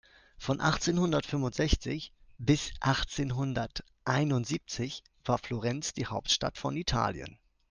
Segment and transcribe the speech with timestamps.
[0.39, 7.37] Von achtzehnhundertfünfundsechzig bis achtzehnhunderteinundsiebzig war Florenz die Hauptstadt von Italien.